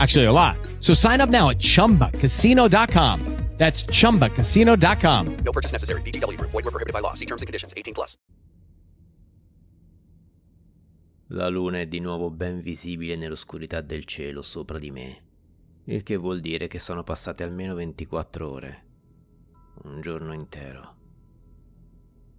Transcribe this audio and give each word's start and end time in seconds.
Actually, 0.00 0.26
a 0.26 0.32
lot. 0.32 0.56
So 0.80 0.94
sign 0.94 1.20
up 1.20 1.28
now 1.28 1.50
at 1.50 1.58
chumbacasino.com. 1.58 3.20
That's 3.60 3.84
chumbacasino.com. 3.84 5.36
No 5.44 5.52
purchase 5.52 5.72
necessary. 5.72 6.00
VGW 6.00 6.38
Group. 6.38 6.50
Void 6.50 6.64
were 6.64 6.70
prohibited 6.70 6.94
by 6.94 7.00
law. 7.00 7.12
See 7.12 7.26
terms 7.26 7.42
and 7.42 7.46
conditions 7.46 7.74
18 7.76 7.92
plus. 7.92 8.16
La 11.32 11.48
luna 11.48 11.78
è 11.78 11.86
di 11.86 12.00
nuovo 12.00 12.30
ben 12.30 12.60
visibile 12.62 13.16
nell'oscurità 13.16 13.82
del 13.82 14.04
cielo 14.04 14.42
sopra 14.42 14.78
di 14.78 14.90
me, 14.90 15.22
il 15.84 16.02
che 16.02 16.16
vuol 16.16 16.40
dire 16.40 16.66
che 16.66 16.80
sono 16.80 17.04
passate 17.04 17.44
almeno 17.44 17.74
24 17.74 18.50
ore. 18.50 18.84
Un 19.84 20.00
giorno 20.00 20.32
intero. 20.32 20.96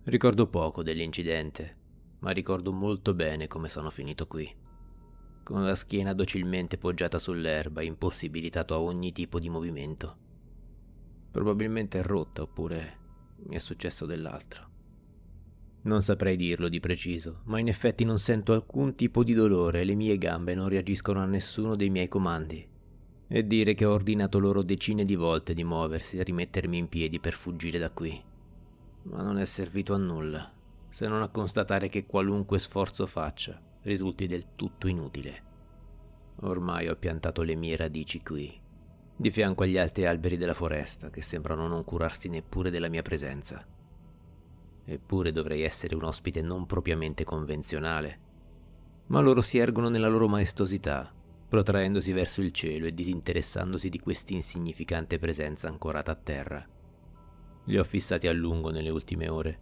Ricordo 0.03 0.47
poco 0.47 0.83
dell'incidente, 0.83 1.77
ma 2.19 2.31
ricordo 2.31 2.73
molto 2.73 3.13
bene 3.13 3.47
come 3.47 3.69
sono 3.69 3.91
finito 3.91 4.27
qui. 4.27 4.53
Con 5.51 5.65
la 5.65 5.75
schiena 5.75 6.13
docilmente 6.13 6.77
poggiata 6.77 7.19
sull'erba, 7.19 7.81
impossibilitato 7.81 8.73
a 8.73 8.79
ogni 8.79 9.11
tipo 9.11 9.37
di 9.37 9.49
movimento. 9.49 10.15
Probabilmente 11.29 11.99
è 11.99 12.03
rotta 12.03 12.43
oppure 12.43 12.99
mi 13.47 13.57
è 13.57 13.59
successo 13.59 14.05
dell'altro. 14.05 14.69
Non 15.81 16.01
saprei 16.01 16.37
dirlo 16.37 16.69
di 16.69 16.79
preciso, 16.79 17.41
ma 17.47 17.59
in 17.59 17.67
effetti 17.67 18.05
non 18.05 18.17
sento 18.17 18.53
alcun 18.53 18.95
tipo 18.95 19.25
di 19.25 19.33
dolore 19.33 19.81
e 19.81 19.83
le 19.83 19.95
mie 19.95 20.17
gambe 20.17 20.55
non 20.55 20.69
reagiscono 20.69 21.19
a 21.19 21.25
nessuno 21.25 21.75
dei 21.75 21.89
miei 21.89 22.07
comandi. 22.07 22.65
E 23.27 23.45
dire 23.45 23.73
che 23.73 23.83
ho 23.83 23.91
ordinato 23.91 24.39
loro 24.39 24.63
decine 24.63 25.03
di 25.03 25.15
volte 25.15 25.53
di 25.53 25.65
muoversi 25.65 26.17
e 26.17 26.23
rimettermi 26.23 26.77
in 26.77 26.87
piedi 26.87 27.19
per 27.19 27.33
fuggire 27.33 27.77
da 27.77 27.91
qui 27.91 28.23
ma 29.03 29.21
non 29.21 29.37
è 29.37 29.45
servito 29.45 29.93
a 29.95 29.97
nulla, 29.97 30.49
se 30.87 31.07
non 31.07 31.23
a 31.23 31.27
constatare 31.27 31.89
che 31.89 32.05
qualunque 32.05 32.59
sforzo 32.59 33.07
faccia 33.07 33.69
risulti 33.83 34.27
del 34.27 34.55
tutto 34.55 34.87
inutile. 34.87 35.49
Ormai 36.41 36.87
ho 36.87 36.95
piantato 36.95 37.41
le 37.43 37.55
mie 37.55 37.75
radici 37.75 38.21
qui, 38.21 38.59
di 39.15 39.31
fianco 39.31 39.63
agli 39.63 39.77
altri 39.77 40.05
alberi 40.05 40.37
della 40.37 40.53
foresta 40.53 41.09
che 41.09 41.21
sembrano 41.21 41.67
non 41.67 41.83
curarsi 41.83 42.29
neppure 42.29 42.69
della 42.69 42.89
mia 42.89 43.01
presenza. 43.01 43.65
Eppure 44.83 45.31
dovrei 45.31 45.61
essere 45.61 45.95
un 45.95 46.03
ospite 46.03 46.41
non 46.41 46.65
propriamente 46.65 47.23
convenzionale, 47.23 48.19
ma 49.07 49.19
loro 49.19 49.41
si 49.41 49.57
ergono 49.57 49.89
nella 49.89 50.07
loro 50.07 50.27
maestosità, 50.27 51.13
protraendosi 51.47 52.11
verso 52.13 52.41
il 52.41 52.51
cielo 52.51 52.85
e 52.87 52.93
disinteressandosi 52.93 53.89
di 53.89 53.99
quest'insignificante 53.99 55.19
presenza 55.19 55.67
ancorata 55.67 56.11
a 56.11 56.15
terra. 56.15 56.65
Li 57.65 57.77
ho 57.77 57.83
fissati 57.83 58.27
a 58.27 58.33
lungo 58.33 58.71
nelle 58.71 58.89
ultime 58.89 59.27
ore, 59.27 59.59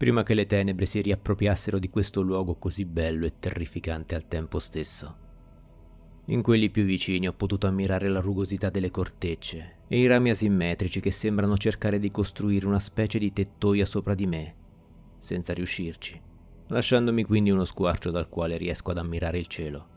prima 0.00 0.22
che 0.22 0.32
le 0.32 0.46
tenebre 0.46 0.86
si 0.86 1.02
riappropriassero 1.02 1.78
di 1.78 1.90
questo 1.90 2.22
luogo 2.22 2.54
così 2.54 2.86
bello 2.86 3.26
e 3.26 3.38
terrificante 3.38 4.14
al 4.14 4.26
tempo 4.28 4.58
stesso. 4.58 5.16
In 6.28 6.40
quelli 6.40 6.70
più 6.70 6.84
vicini 6.84 7.28
ho 7.28 7.34
potuto 7.34 7.66
ammirare 7.66 8.08
la 8.08 8.20
rugosità 8.20 8.70
delle 8.70 8.90
cortecce 8.90 9.80
e 9.88 10.00
i 10.00 10.06
rami 10.06 10.30
asimmetrici 10.30 11.00
che 11.00 11.10
sembrano 11.10 11.58
cercare 11.58 11.98
di 11.98 12.10
costruire 12.10 12.66
una 12.66 12.78
specie 12.78 13.18
di 13.18 13.30
tettoia 13.30 13.84
sopra 13.84 14.14
di 14.14 14.26
me, 14.26 14.54
senza 15.20 15.52
riuscirci, 15.52 16.18
lasciandomi 16.68 17.22
quindi 17.24 17.50
uno 17.50 17.66
squarcio 17.66 18.10
dal 18.10 18.30
quale 18.30 18.56
riesco 18.56 18.92
ad 18.92 18.96
ammirare 18.96 19.38
il 19.38 19.48
cielo. 19.48 19.88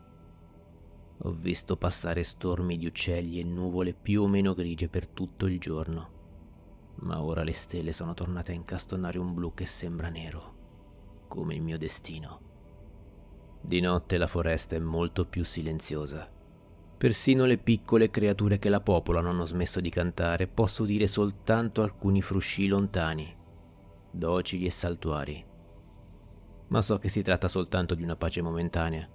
Ho 1.16 1.30
visto 1.30 1.78
passare 1.78 2.24
stormi 2.24 2.76
di 2.76 2.84
uccelli 2.84 3.40
e 3.40 3.44
nuvole 3.44 3.94
più 3.94 4.20
o 4.20 4.28
meno 4.28 4.52
grigie 4.52 4.90
per 4.90 5.06
tutto 5.06 5.46
il 5.46 5.58
giorno 5.58 6.13
ma 7.04 7.22
ora 7.22 7.42
le 7.42 7.52
stelle 7.52 7.92
sono 7.92 8.14
tornate 8.14 8.52
a 8.52 8.54
incastonare 8.54 9.18
un 9.18 9.34
blu 9.34 9.52
che 9.54 9.66
sembra 9.66 10.08
nero, 10.08 10.54
come 11.28 11.54
il 11.54 11.62
mio 11.62 11.78
destino. 11.78 12.52
Di 13.60 13.80
notte 13.80 14.18
la 14.18 14.26
foresta 14.26 14.74
è 14.74 14.78
molto 14.78 15.26
più 15.26 15.44
silenziosa. 15.44 16.30
Persino 16.96 17.44
le 17.44 17.58
piccole 17.58 18.10
creature 18.10 18.58
che 18.58 18.70
la 18.70 18.80
popolano 18.80 19.28
hanno 19.28 19.44
smesso 19.44 19.80
di 19.80 19.90
cantare, 19.90 20.46
posso 20.46 20.84
dire 20.84 21.06
soltanto 21.06 21.82
alcuni 21.82 22.22
frusci 22.22 22.66
lontani, 22.66 23.34
docili 24.10 24.64
e 24.64 24.70
saltuari. 24.70 25.44
Ma 26.68 26.80
so 26.80 26.96
che 26.98 27.10
si 27.10 27.20
tratta 27.20 27.48
soltanto 27.48 27.94
di 27.94 28.02
una 28.02 28.16
pace 28.16 28.40
momentanea, 28.40 29.06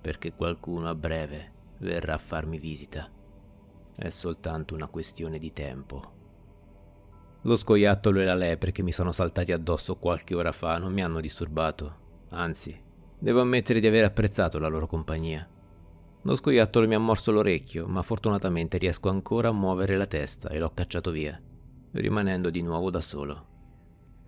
perché 0.00 0.32
qualcuno 0.34 0.88
a 0.88 0.94
breve 0.94 1.52
verrà 1.78 2.14
a 2.14 2.18
farmi 2.18 2.58
visita. 2.58 3.10
È 3.96 4.08
soltanto 4.08 4.74
una 4.74 4.86
questione 4.86 5.38
di 5.38 5.52
tempo. 5.52 6.17
Lo 7.48 7.56
scoiattolo 7.56 8.20
e 8.20 8.26
la 8.26 8.34
lepre 8.34 8.72
che 8.72 8.82
mi 8.82 8.92
sono 8.92 9.10
saltati 9.10 9.52
addosso 9.52 9.96
qualche 9.96 10.34
ora 10.34 10.52
fa 10.52 10.76
non 10.76 10.92
mi 10.92 11.02
hanno 11.02 11.18
disturbato, 11.18 12.26
anzi, 12.28 12.78
devo 13.18 13.40
ammettere 13.40 13.80
di 13.80 13.86
aver 13.86 14.04
apprezzato 14.04 14.58
la 14.58 14.68
loro 14.68 14.86
compagnia. 14.86 15.48
Lo 16.20 16.34
scoiattolo 16.34 16.86
mi 16.86 16.94
ha 16.94 16.98
morso 16.98 17.32
l'orecchio, 17.32 17.86
ma 17.86 18.02
fortunatamente 18.02 18.76
riesco 18.76 19.08
ancora 19.08 19.48
a 19.48 19.52
muovere 19.52 19.96
la 19.96 20.04
testa 20.04 20.50
e 20.50 20.58
l'ho 20.58 20.72
cacciato 20.74 21.10
via, 21.10 21.40
rimanendo 21.92 22.50
di 22.50 22.60
nuovo 22.60 22.90
da 22.90 23.00
solo. 23.00 23.46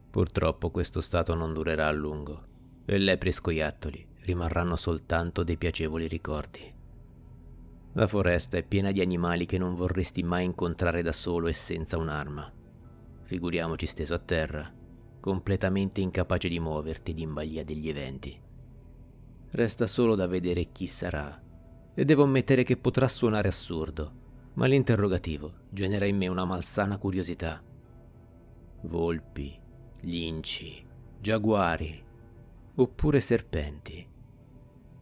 Purtroppo 0.08 0.70
questo 0.70 1.02
stato 1.02 1.34
non 1.34 1.52
durerà 1.52 1.88
a 1.88 1.92
lungo, 1.92 2.44
e 2.86 2.96
lepre 2.96 3.28
e 3.28 3.32
scoiattoli 3.32 4.06
rimarranno 4.20 4.76
soltanto 4.76 5.42
dei 5.42 5.58
piacevoli 5.58 6.06
ricordi. 6.06 6.72
La 7.92 8.06
foresta 8.06 8.56
è 8.56 8.62
piena 8.62 8.92
di 8.92 9.02
animali 9.02 9.44
che 9.44 9.58
non 9.58 9.74
vorresti 9.74 10.22
mai 10.22 10.46
incontrare 10.46 11.02
da 11.02 11.12
solo 11.12 11.48
e 11.48 11.52
senza 11.52 11.98
un'arma 11.98 12.54
figuriamoci 13.30 13.86
steso 13.86 14.12
a 14.12 14.18
terra, 14.18 14.68
completamente 15.20 16.00
incapace 16.00 16.48
di 16.48 16.58
muoverti 16.58 17.12
ed 17.12 17.20
in 17.20 17.32
balia 17.32 17.62
degli 17.62 17.88
eventi. 17.88 18.36
Resta 19.52 19.86
solo 19.86 20.16
da 20.16 20.26
vedere 20.26 20.72
chi 20.72 20.88
sarà, 20.88 21.40
e 21.94 22.04
devo 22.04 22.24
ammettere 22.24 22.64
che 22.64 22.76
potrà 22.76 23.06
suonare 23.06 23.46
assurdo, 23.46 24.12
ma 24.54 24.66
l'interrogativo 24.66 25.52
genera 25.70 26.06
in 26.06 26.16
me 26.16 26.26
una 26.26 26.44
malsana 26.44 26.98
curiosità. 26.98 27.62
Volpi, 28.80 29.56
linci, 30.00 30.84
giaguari, 31.20 32.02
oppure 32.74 33.20
serpenti. 33.20 34.04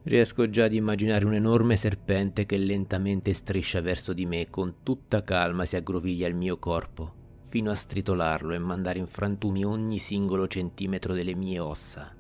Riesco 0.03 0.51
già 0.51 0.65
ad 0.65 0.75
immaginare 0.75 1.25
un 1.25 1.33
enorme 1.33 1.77
serpente 1.77 2.45
che 2.45 2.59
lentamente 2.59 3.33
striscia 3.33 3.81
verso 3.81 4.13
di 4.13 4.27
me 4.27 4.43
e 4.43 4.51
con 4.51 4.83
tutta 4.83 5.23
calma 5.23 5.65
si 5.65 5.77
aggroviglia 5.77 6.27
al 6.27 6.35
mio 6.35 6.59
corpo 6.59 7.18
fino 7.49 7.71
a 7.71 7.75
stritolarlo 7.75 8.53
e 8.53 8.59
mandare 8.59 8.99
in 8.99 9.07
frantumi 9.07 9.65
ogni 9.65 9.99
singolo 9.99 10.47
centimetro 10.47 11.15
delle 11.15 11.35
mie 11.35 11.59
ossa. 11.59 12.15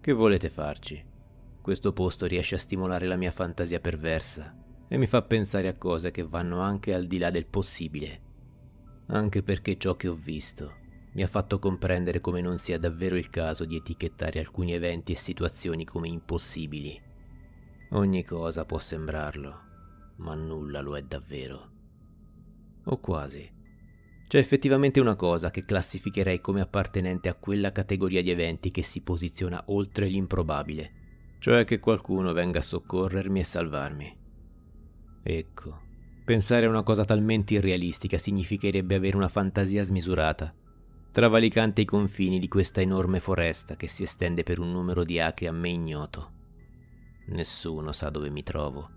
Che 0.00 0.12
volete 0.12 0.50
farci? 0.50 1.04
Questo 1.60 1.92
posto 1.92 2.26
riesce 2.26 2.54
a 2.54 2.58
stimolare 2.58 3.08
la 3.08 3.16
mia 3.16 3.32
fantasia 3.32 3.80
perversa 3.80 4.54
e 4.86 4.96
mi 4.98 5.06
fa 5.06 5.22
pensare 5.22 5.66
a 5.66 5.76
cose 5.76 6.12
che 6.12 6.22
vanno 6.22 6.60
anche 6.60 6.94
al 6.94 7.08
di 7.08 7.18
là 7.18 7.30
del 7.30 7.46
possibile. 7.46 8.20
Anche 9.06 9.42
perché 9.42 9.76
ciò 9.78 9.96
che 9.96 10.06
ho 10.06 10.14
visto 10.14 10.84
mi 11.14 11.24
ha 11.24 11.26
fatto 11.26 11.58
comprendere 11.58 12.20
come 12.20 12.40
non 12.40 12.58
sia 12.58 12.78
davvero 12.78 13.16
il 13.16 13.28
caso 13.28 13.64
di 13.64 13.74
etichettare 13.74 14.38
alcuni 14.38 14.74
eventi 14.74 15.10
e 15.10 15.16
situazioni 15.16 15.84
come 15.84 16.06
impossibili. 16.06 17.02
Ogni 17.90 18.22
cosa 18.22 18.64
può 18.64 18.78
sembrarlo, 18.78 19.60
ma 20.18 20.36
nulla 20.36 20.80
lo 20.80 20.96
è 20.96 21.02
davvero. 21.02 21.70
O 22.84 22.98
quasi. 22.98 23.55
C'è 24.28 24.38
effettivamente 24.38 24.98
una 24.98 25.14
cosa 25.14 25.50
che 25.50 25.64
classificherei 25.64 26.40
come 26.40 26.60
appartenente 26.60 27.28
a 27.28 27.34
quella 27.34 27.70
categoria 27.70 28.22
di 28.22 28.30
eventi 28.30 28.72
che 28.72 28.82
si 28.82 29.02
posiziona 29.02 29.62
oltre 29.66 30.08
l'improbabile, 30.08 31.36
cioè 31.38 31.64
che 31.64 31.78
qualcuno 31.78 32.32
venga 32.32 32.58
a 32.58 32.62
soccorrermi 32.62 33.38
e 33.38 33.44
salvarmi. 33.44 34.16
Ecco, 35.22 35.80
pensare 36.24 36.66
a 36.66 36.68
una 36.68 36.82
cosa 36.82 37.04
talmente 37.04 37.54
irrealistica 37.54 38.18
significherebbe 38.18 38.96
avere 38.96 39.16
una 39.16 39.28
fantasia 39.28 39.84
smisurata, 39.84 40.52
travalicante 41.12 41.82
i 41.82 41.84
confini 41.84 42.40
di 42.40 42.48
questa 42.48 42.80
enorme 42.80 43.20
foresta 43.20 43.76
che 43.76 43.86
si 43.86 44.02
estende 44.02 44.42
per 44.42 44.58
un 44.58 44.72
numero 44.72 45.04
di 45.04 45.20
acri 45.20 45.46
a 45.46 45.52
me 45.52 45.68
ignoto. 45.68 46.32
Nessuno 47.28 47.92
sa 47.92 48.10
dove 48.10 48.28
mi 48.30 48.42
trovo. 48.42 48.90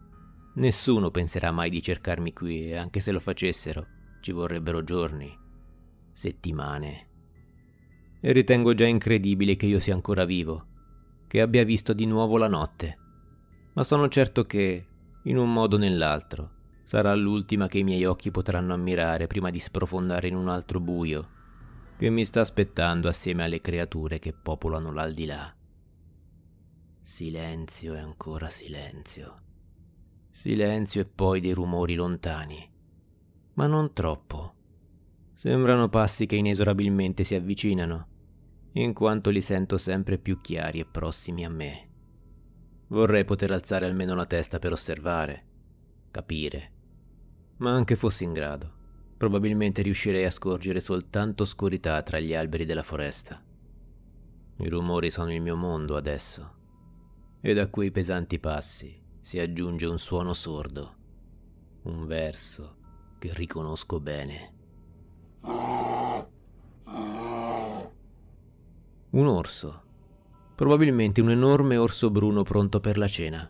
Nessuno 0.55 1.11
penserà 1.11 1.51
mai 1.51 1.69
di 1.69 1.83
cercarmi 1.83 2.33
qui 2.33 2.75
anche 2.75 2.99
se 2.99 3.11
lo 3.11 3.19
facessero 3.19 3.97
ci 4.19 4.31
vorrebbero 4.31 4.83
giorni, 4.83 5.35
settimane. 6.13 7.07
E 8.19 8.31
ritengo 8.31 8.73
già 8.73 8.85
incredibile 8.85 9.55
che 9.55 9.65
io 9.65 9.79
sia 9.79 9.93
ancora 9.93 10.25
vivo, 10.25 10.65
che 11.27 11.41
abbia 11.41 11.63
visto 11.63 11.93
di 11.93 12.05
nuovo 12.05 12.37
la 12.37 12.47
notte. 12.47 12.97
Ma 13.73 13.83
sono 13.83 14.07
certo 14.07 14.45
che, 14.45 14.87
in 15.23 15.37
un 15.37 15.51
modo 15.51 15.75
o 15.75 15.79
nell'altro, 15.79 16.51
sarà 16.83 17.13
l'ultima 17.15 17.67
che 17.67 17.79
i 17.79 17.83
miei 17.83 18.05
occhi 18.05 18.31
potranno 18.31 18.73
ammirare 18.73 19.27
prima 19.27 19.49
di 19.49 19.59
sprofondare 19.59 20.27
in 20.27 20.35
un 20.35 20.47
altro 20.47 20.79
buio 20.79 21.37
che 21.99 22.09
mi 22.09 22.23
sta 22.23 22.39
aspettando 22.39 23.09
assieme 23.09 23.43
alle 23.43 23.59
creature 23.59 24.19
che 24.19 24.31
popolano 24.31 24.93
l'aldilà. 24.93 25.53
Silenzio 27.01 27.93
e 27.93 27.99
ancora 27.99 28.49
silenzio. 28.49 29.35
Silenzio 30.31 31.01
e 31.01 31.05
poi 31.05 31.41
dei 31.41 31.51
rumori 31.51 31.95
lontani, 31.95 32.68
ma 33.53 33.67
non 33.67 33.93
troppo. 33.93 34.53
Sembrano 35.33 35.89
passi 35.89 36.25
che 36.25 36.35
inesorabilmente 36.35 37.23
si 37.23 37.35
avvicinano, 37.35 38.07
in 38.73 38.93
quanto 38.93 39.29
li 39.29 39.41
sento 39.41 39.77
sempre 39.77 40.17
più 40.17 40.41
chiari 40.41 40.79
e 40.79 40.85
prossimi 40.85 41.45
a 41.45 41.49
me. 41.49 41.87
Vorrei 42.87 43.23
poter 43.23 43.51
alzare 43.51 43.85
almeno 43.85 44.15
la 44.15 44.25
testa 44.25 44.59
per 44.59 44.71
osservare, 44.71 45.45
capire, 46.11 46.71
ma 47.57 47.71
anche 47.71 47.95
fossi 47.95 48.23
in 48.23 48.33
grado, 48.33 48.73
probabilmente 49.17 49.81
riuscirei 49.81 50.25
a 50.25 50.31
scorgere 50.31 50.79
soltanto 50.79 51.43
oscurità 51.43 52.01
tra 52.03 52.19
gli 52.19 52.33
alberi 52.33 52.65
della 52.65 52.83
foresta. 52.83 53.43
I 54.57 54.67
rumori 54.67 55.09
sono 55.11 55.31
il 55.31 55.41
mio 55.41 55.55
mondo 55.55 55.95
adesso 55.95 56.57
ed 57.41 57.57
a 57.57 57.69
quei 57.69 57.91
pesanti 57.91 58.39
passi 58.39 59.01
si 59.21 59.39
aggiunge 59.39 59.85
un 59.85 59.97
suono 59.97 60.33
sordo, 60.33 60.95
un 61.83 62.05
verso 62.05 62.78
che 63.19 63.31
riconosco 63.33 63.99
bene. 63.99 64.53
Un 69.11 69.27
orso, 69.27 69.83
probabilmente 70.55 71.21
un 71.21 71.29
enorme 71.29 71.77
orso 71.77 72.09
bruno 72.09 72.43
pronto 72.43 72.79
per 72.79 72.97
la 72.97 73.07
cena. 73.07 73.49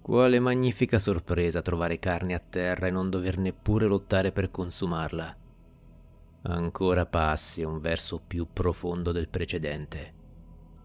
Quale 0.00 0.40
magnifica 0.40 0.98
sorpresa 0.98 1.62
trovare 1.62 1.98
carne 1.98 2.34
a 2.34 2.38
terra 2.38 2.86
e 2.86 2.90
non 2.90 3.08
dover 3.08 3.38
neppure 3.38 3.86
lottare 3.86 4.32
per 4.32 4.50
consumarla. 4.50 5.36
Ancora 6.42 7.06
passi 7.06 7.62
un 7.62 7.80
verso 7.80 8.20
più 8.20 8.48
profondo 8.52 9.12
del 9.12 9.28
precedente. 9.28 10.14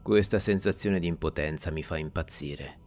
Questa 0.01 0.39
sensazione 0.39 0.99
di 0.99 1.07
impotenza 1.07 1.71
mi 1.71 1.83
fa 1.83 1.97
impazzire. 1.97 2.85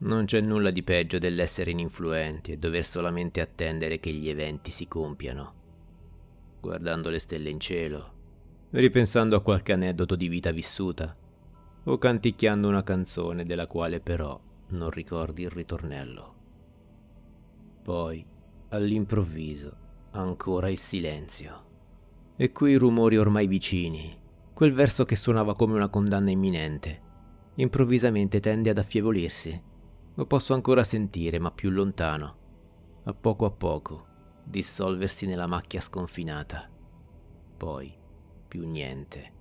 Non 0.00 0.24
c'è 0.24 0.40
nulla 0.40 0.70
di 0.70 0.82
peggio 0.82 1.18
dell'essere 1.18 1.70
ininfluenti 1.70 2.52
e 2.52 2.56
dover 2.56 2.84
solamente 2.84 3.40
attendere 3.40 4.00
che 4.00 4.12
gli 4.12 4.28
eventi 4.28 4.70
si 4.70 4.88
compiano. 4.88 5.54
Guardando 6.60 7.10
le 7.10 7.18
stelle 7.18 7.50
in 7.50 7.60
cielo, 7.60 8.12
ripensando 8.70 9.36
a 9.36 9.42
qualche 9.42 9.72
aneddoto 9.72 10.16
di 10.16 10.28
vita 10.28 10.50
vissuta, 10.50 11.16
o 11.84 11.98
canticchiando 11.98 12.68
una 12.68 12.82
canzone 12.82 13.44
della 13.44 13.66
quale 13.66 14.00
però 14.00 14.38
non 14.68 14.90
ricordi 14.90 15.42
il 15.42 15.50
ritornello. 15.50 16.34
Poi, 17.82 18.24
all'improvviso, 18.68 19.76
ancora 20.12 20.68
il 20.68 20.78
silenzio. 20.78 21.64
E 22.36 22.52
quei 22.52 22.76
rumori 22.76 23.16
ormai 23.16 23.46
vicini, 23.46 24.20
Quel 24.60 24.74
verso 24.74 25.06
che 25.06 25.16
suonava 25.16 25.56
come 25.56 25.72
una 25.72 25.88
condanna 25.88 26.30
imminente, 26.30 27.00
improvvisamente 27.54 28.40
tende 28.40 28.68
ad 28.68 28.76
affievolirsi. 28.76 29.58
Lo 30.20 30.26
posso 30.26 30.52
ancora 30.52 30.84
sentire, 30.84 31.38
ma 31.38 31.50
più 31.50 31.70
lontano, 31.70 32.36
a 33.04 33.14
poco 33.14 33.46
a 33.46 33.50
poco, 33.50 34.06
dissolversi 34.44 35.24
nella 35.24 35.46
macchia 35.46 35.80
sconfinata. 35.80 36.68
Poi, 37.56 37.90
più 38.46 38.68
niente. 38.68 39.32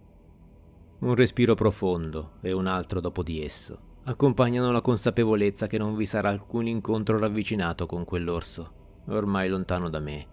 Un 1.00 1.16
respiro 1.16 1.54
profondo 1.54 2.36
e 2.40 2.54
un 2.54 2.66
altro 2.66 3.02
dopo 3.02 3.24
di 3.24 3.44
esso 3.44 3.88
accompagnano 4.06 4.72
la 4.72 4.80
consapevolezza 4.80 5.68
che 5.68 5.78
non 5.78 5.98
vi 5.98 6.06
sarà 6.06 6.30
alcun 6.30 6.66
incontro 6.66 7.20
ravvicinato 7.20 7.86
con 7.86 8.06
quell'orso, 8.06 9.02
ormai 9.08 9.50
lontano 9.50 9.90
da 9.90 10.00
me 10.00 10.28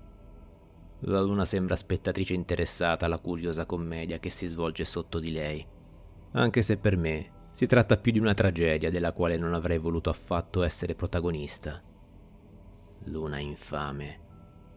la 1.01 1.21
luna 1.21 1.45
sembra 1.45 1.75
spettatrice 1.75 2.35
interessata 2.35 3.07
alla 3.07 3.19
curiosa 3.19 3.67
commedia 3.67 4.19
che 4.19 4.31
si 4.31 4.47
svolge 4.47 4.85
sotto 4.85 5.19
di 5.19 5.33
lei, 5.33 5.67
anche 6.33 6.63
se 6.63 6.79
per 6.79 6.97
me 6.97 7.36
si 7.57 7.65
tratta 7.65 7.97
più 7.97 8.13
di 8.13 8.19
una 8.19 8.35
tragedia 8.35 8.91
della 8.91 9.15
quale 9.15 9.39
non 9.39 9.55
avrei 9.55 9.79
voluto 9.79 10.11
affatto 10.11 10.63
essere 10.63 10.95
protagonista. 10.95 11.83
Luna 13.05 13.39
infame. 13.39 14.21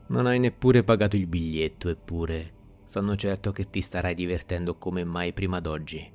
Non 0.08 0.26
hai 0.26 0.40
neppure 0.40 0.86
pagato 0.86 1.18
il 1.18 1.28
biglietto, 1.28 1.90
eppure 1.90 2.54
sono 2.86 3.18
certo 3.18 3.52
che 3.52 3.70
ti 3.70 3.82
starai 3.82 4.14
divertendo 4.14 4.78
come 4.78 5.04
mai 5.04 5.34
prima 5.34 5.60
d'oggi. 5.60 6.10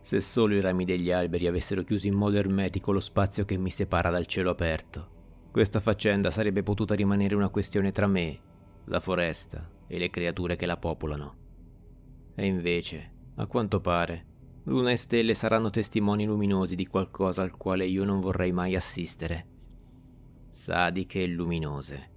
Se 0.00 0.18
solo 0.20 0.54
i 0.54 0.62
rami 0.62 0.86
degli 0.86 1.10
alberi 1.10 1.46
avessero 1.46 1.82
chiuso 1.82 2.06
in 2.06 2.14
modo 2.14 2.38
ermetico 2.38 2.90
lo 2.90 2.98
spazio 2.98 3.44
che 3.44 3.58
mi 3.58 3.68
separa 3.68 4.08
dal 4.08 4.24
cielo 4.24 4.48
aperto, 4.48 5.50
questa 5.50 5.78
faccenda 5.78 6.30
sarebbe 6.30 6.62
potuta 6.62 6.94
rimanere 6.94 7.34
una 7.34 7.50
questione 7.50 7.92
tra 7.92 8.06
me 8.06 8.40
la 8.86 8.98
foresta 8.98 9.68
e 9.86 9.98
le 9.98 10.08
creature 10.08 10.56
che 10.56 10.64
la 10.64 10.78
popolano. 10.78 11.36
E 12.34 12.46
invece, 12.46 13.12
a 13.34 13.46
quanto 13.46 13.82
pare, 13.82 14.30
luna 14.64 14.92
e 14.92 14.96
stelle 14.96 15.34
saranno 15.34 15.70
testimoni 15.70 16.24
luminosi 16.24 16.76
di 16.76 16.86
qualcosa 16.86 17.42
al 17.42 17.56
quale 17.56 17.84
io 17.84 18.04
non 18.04 18.20
vorrei 18.20 18.52
mai 18.52 18.76
assistere. 18.76 19.46
Sadiche 20.50 21.22
e 21.22 21.28
luminose. 21.28 22.10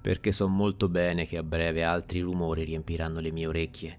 Perché 0.00 0.32
so 0.32 0.48
molto 0.48 0.88
bene 0.88 1.26
che 1.26 1.36
a 1.36 1.42
breve 1.42 1.84
altri 1.84 2.20
rumori 2.20 2.64
riempiranno 2.64 3.20
le 3.20 3.30
mie 3.30 3.46
orecchie, 3.46 3.98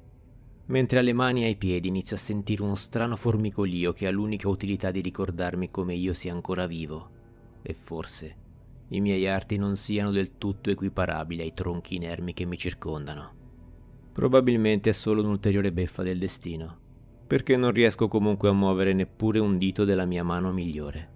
mentre 0.68 1.00
alle 1.00 1.14
mani 1.14 1.44
e 1.44 1.48
ai 1.48 1.56
piedi 1.56 1.88
inizio 1.88 2.16
a 2.16 2.20
sentire 2.20 2.64
uno 2.64 2.76
strano 2.76 3.16
formicolio 3.16 3.94
che 3.94 4.08
ha 4.08 4.12
l'unica 4.12 4.50
utilità 4.50 4.92
di 4.92 5.02
ricordarmi 5.02 5.70
come 5.70 5.94
io 5.94 6.14
sia 6.14 6.34
ancora 6.34 6.68
vivo. 6.68 7.12
E 7.62 7.74
forse 7.74 8.36
i 8.90 9.02
miei 9.02 9.28
arti 9.28 9.58
non 9.58 9.76
siano 9.76 10.12
del 10.12 10.38
tutto 10.38 10.70
equiparabili 10.70 11.42
ai 11.42 11.54
tronchi 11.54 11.96
inermi 11.96 12.34
che 12.34 12.46
mi 12.46 12.58
circondano. 12.58 13.36
Probabilmente 14.14 14.90
è 14.90 14.94
solo 14.94 15.22
un'ulteriore 15.22 15.72
beffa 15.72 16.04
del 16.04 16.18
destino, 16.18 16.80
perché 17.28 17.58
non 17.58 17.72
riesco 17.72 18.08
comunque 18.08 18.48
a 18.48 18.54
muovere 18.54 18.94
neppure 18.94 19.40
un 19.40 19.58
dito 19.58 19.84
della 19.84 20.06
mia 20.06 20.24
mano 20.24 20.54
migliore. 20.54 21.16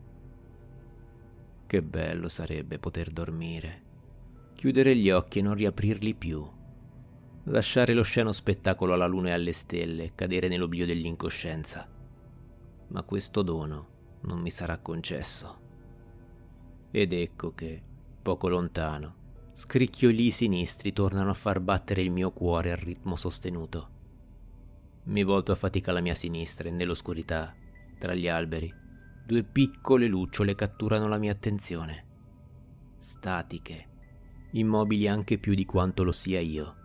Che 1.66 1.82
bello 1.82 2.28
sarebbe 2.28 2.80
poter 2.80 3.12
dormire, 3.12 3.82
chiudere 4.54 4.94
gli 4.94 5.10
occhi 5.10 5.40
e 5.40 5.42
non 5.42 5.56
riaprirli 5.56 6.14
più, 6.14 6.46
lasciare 7.46 7.94
lo 7.94 8.04
sceno 8.04 8.34
spettacolo 8.34 8.94
alla 8.94 9.08
luna 9.08 9.30
e 9.30 9.32
alle 9.32 9.54
stelle 9.54 10.12
cadere 10.14 10.50
nell'oblio 10.50 10.86
dell'incoscienza. 10.86 11.88
Ma 12.88 13.04
questo 13.04 13.42
dono 13.42 13.88
non 14.24 14.42
mi 14.42 14.50
sarà 14.50 14.78
concesso. 14.80 15.60
Ed 16.92 17.14
ecco 17.14 17.54
che, 17.54 17.82
poco 18.22 18.50
lontano, 18.50 19.16
scricchioli 19.54 20.30
sinistri 20.30 20.92
tornano 20.92 21.30
a 21.30 21.36
far 21.36 21.62
battere 21.62 22.02
il 22.02 22.12
mio 22.12 22.32
cuore 22.32 22.72
al 22.72 22.78
ritmo 22.78 23.16
sostenuto. 23.16 24.00
Mi 25.04 25.24
volto 25.24 25.52
a 25.52 25.56
fatica 25.56 25.92
alla 25.92 26.02
mia 26.02 26.14
sinistra 26.14 26.68
e 26.68 26.72
nell'oscurità, 26.72 27.56
tra 27.98 28.14
gli 28.14 28.28
alberi, 28.28 28.74
due 29.26 29.44
piccole 29.44 30.08
lucciole 30.08 30.54
catturano 30.54 31.08
la 31.08 31.18
mia 31.18 31.32
attenzione. 31.32 32.06
Statiche, 33.00 33.88
immobili 34.52 35.08
anche 35.08 35.40
più 35.40 35.56
di 35.56 35.66
quanto 35.66 36.04
lo 36.04 36.12
sia 36.12 36.40
io. 36.40 36.76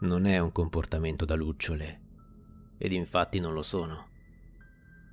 Non 0.00 0.26
è 0.26 0.38
un 0.38 0.50
comportamento 0.50 1.24
da 1.24 1.34
lucciole, 1.34 2.00
ed 2.78 2.92
infatti 2.92 3.38
non 3.38 3.52
lo 3.52 3.62
sono. 3.62 4.08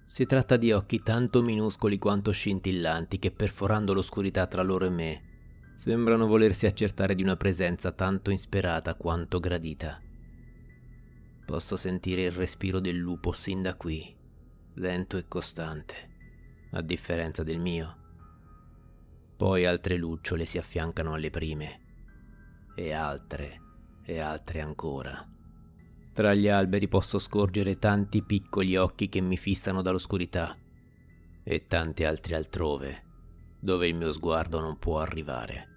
Si 0.08 0.26
tratta 0.26 0.58
di 0.58 0.72
occhi 0.72 1.04
tanto 1.04 1.44
minuscoli 1.44 1.98
quanto 1.98 2.32
scintillanti 2.32 3.20
che 3.20 3.32
perforando 3.32 3.94
l'oscurità 3.94 4.48
tra 4.48 4.64
loro 4.64 4.86
e 4.86 4.90
me, 4.90 5.24
sembrano 5.76 6.26
volersi 6.26 6.66
accertare 6.66 7.14
di 7.14 7.22
una 7.22 7.36
presenza 7.36 7.92
tanto 7.92 8.32
insperata 8.32 8.96
quanto 8.96 9.40
gradita. 9.40 10.02
Posso 11.48 11.78
sentire 11.78 12.24
il 12.24 12.34
respiro 12.34 12.82
del 12.82 12.98
lupo 12.98 13.32
sin 13.32 13.62
da 13.62 13.74
qui, 13.76 14.14
lento 14.74 15.16
e 15.16 15.30
costante, 15.30 15.96
a 16.72 16.82
differenza 16.82 17.42
del 17.42 17.58
mio. 17.58 17.96
Poi 19.38 19.66
altre 19.66 19.96
lucciole 19.96 20.44
si 20.44 20.58
affiancano 20.58 21.14
alle 21.14 21.30
prime, 21.30 21.80
e 22.76 22.92
altre, 22.92 23.62
e 24.04 24.20
altre 24.20 24.60
ancora. 24.60 25.26
Tra 26.12 26.34
gli 26.34 26.50
alberi 26.50 26.90
posso 26.90 27.18
scorgere 27.18 27.80
tanti 27.80 28.24
piccoli 28.24 28.76
occhi 28.76 29.08
che 29.08 29.22
mi 29.22 29.38
fissano 29.38 29.82
dall'oscurità 29.82 30.54
e 31.44 31.66
tanti 31.66 32.04
altri 32.04 32.34
altrove, 32.34 33.04
dove 33.58 33.88
il 33.88 33.96
mio 33.96 34.12
sguardo 34.12 34.60
non 34.60 34.78
può 34.78 35.00
arrivare. 35.00 35.68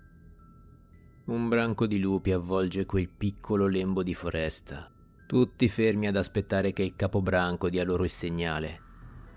Un 1.26 1.48
branco 1.48 1.86
di 1.86 2.00
lupi 2.00 2.32
avvolge 2.32 2.86
quel 2.86 3.08
piccolo 3.08 3.68
lembo 3.68 4.02
di 4.02 4.16
foresta 4.16 4.94
tutti 5.30 5.68
fermi 5.68 6.08
ad 6.08 6.16
aspettare 6.16 6.72
che 6.72 6.82
il 6.82 6.96
capobranco 6.96 7.68
dia 7.68 7.84
loro 7.84 8.02
il 8.02 8.10
segnale, 8.10 8.80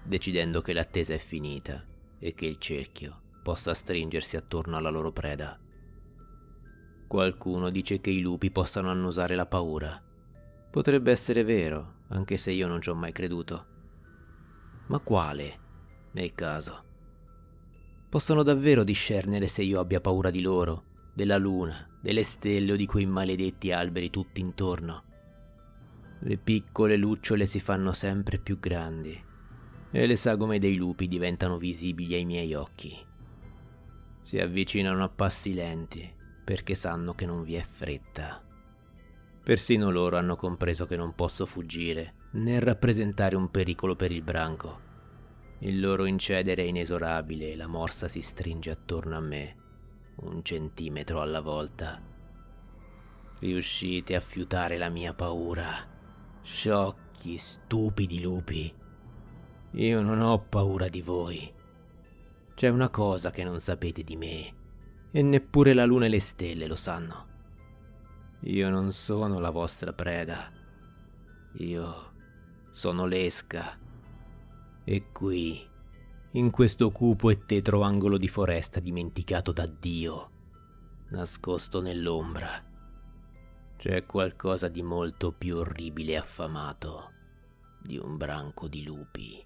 decidendo 0.01 0.59
che 0.59 0.73
l'attesa 0.73 1.13
è 1.13 1.19
finita 1.19 1.85
e 2.17 2.33
che 2.33 2.47
il 2.47 2.57
cerchio 2.57 3.21
possa 3.43 3.75
stringersi 3.75 4.35
attorno 4.35 4.75
alla 4.75 4.89
loro 4.89 5.12
preda. 5.12 5.55
Qualcuno 7.05 7.69
dice 7.69 8.01
che 8.01 8.09
i 8.09 8.21
lupi 8.21 8.50
possano 8.50 8.89
annusare 8.89 9.35
la 9.35 9.45
paura. 9.45 10.01
Potrebbe 10.71 11.12
essere 11.12 11.43
vero, 11.43 11.97
anche 12.07 12.38
se 12.38 12.50
io 12.50 12.67
non 12.67 12.81
ci 12.81 12.89
ho 12.89 12.95
mai 12.95 13.12
creduto. 13.12 13.65
Ma 14.88 14.97
quale, 14.97 15.59
nel 16.13 16.33
caso? 16.33 16.83
Possono 18.09 18.41
davvero 18.41 18.83
discernere 18.83 19.47
se 19.47 19.62
io 19.62 19.79
abbia 19.79 20.01
paura 20.01 20.31
di 20.31 20.41
loro, 20.41 20.85
della 21.13 21.38
luna, 21.38 21.88
delle 22.01 22.23
stelle 22.23 22.71
o 22.71 22.75
di 22.75 22.88
quei 22.88 23.05
maledetti 23.05 23.71
alberi 23.71 24.09
tutti 24.09 24.41
intorno. 24.41 25.12
Le 26.25 26.37
piccole 26.37 26.95
lucciole 26.95 27.45
si 27.45 27.59
fanno 27.59 27.91
sempre 27.91 28.37
più 28.37 28.57
grandi 28.57 29.21
e 29.91 30.07
le 30.07 30.15
sagome 30.15 30.57
dei 30.57 30.77
lupi 30.77 31.09
diventano 31.09 31.57
visibili 31.57 32.13
ai 32.13 32.23
miei 32.23 32.53
occhi. 32.53 32.97
Si 34.21 34.39
avvicinano 34.39 35.03
a 35.03 35.09
passi 35.09 35.53
lenti 35.53 36.09
perché 36.45 36.75
sanno 36.75 37.13
che 37.13 37.25
non 37.25 37.43
vi 37.43 37.55
è 37.55 37.61
fretta. 37.61 38.41
Persino 39.43 39.91
loro 39.91 40.15
hanno 40.15 40.37
compreso 40.37 40.85
che 40.85 40.95
non 40.95 41.13
posso 41.13 41.45
fuggire 41.45 42.13
né 42.31 42.57
rappresentare 42.61 43.35
un 43.35 43.51
pericolo 43.51 43.97
per 43.97 44.13
il 44.13 44.21
branco. 44.21 44.79
Il 45.59 45.81
loro 45.81 46.05
incedere 46.05 46.63
è 46.63 46.67
inesorabile 46.67 47.51
e 47.51 47.55
la 47.57 47.67
morsa 47.67 48.07
si 48.07 48.21
stringe 48.21 48.71
attorno 48.71 49.17
a 49.17 49.21
me, 49.21 49.55
un 50.21 50.41
centimetro 50.41 51.19
alla 51.19 51.41
volta. 51.41 52.01
Riuscite 53.39 54.15
a 54.15 54.21
fiutare 54.21 54.77
la 54.77 54.87
mia 54.87 55.13
paura, 55.13 55.92
sciocchi, 56.43 57.38
stupidi 57.38 58.21
lupi. 58.21 58.73
Io 59.71 60.01
non 60.01 60.21
ho 60.21 60.39
paura 60.39 60.88
di 60.88 61.01
voi. 61.01 61.51
C'è 62.53 62.67
una 62.67 62.89
cosa 62.89 63.31
che 63.31 63.43
non 63.43 63.59
sapete 63.59 64.03
di 64.03 64.15
me, 64.15 64.53
e 65.12 65.21
neppure 65.21 65.73
la 65.73 65.85
luna 65.85 66.05
e 66.05 66.09
le 66.09 66.19
stelle 66.19 66.67
lo 66.67 66.75
sanno. 66.75 67.27
Io 68.41 68.69
non 68.69 68.91
sono 68.91 69.39
la 69.39 69.50
vostra 69.50 69.93
preda. 69.93 70.51
Io 71.53 72.12
sono 72.71 73.05
l'esca. 73.05 73.77
E 74.83 75.12
qui, 75.12 75.65
in 76.31 76.51
questo 76.51 76.91
cupo 76.91 77.29
e 77.29 77.45
tetro 77.45 77.81
angolo 77.81 78.17
di 78.17 78.27
foresta 78.27 78.79
dimenticato 78.79 79.51
da 79.51 79.65
Dio, 79.65 80.29
nascosto 81.09 81.79
nell'ombra, 81.79 82.62
c'è 83.83 84.05
qualcosa 84.05 84.69
di 84.69 84.81
molto 84.81 85.33
più 85.33 85.57
orribile 85.57 86.13
e 86.13 86.15
affamato 86.15 87.11
di 87.81 87.97
un 87.97 88.15
branco 88.15 88.69
di 88.69 88.81
lupi. 88.81 89.45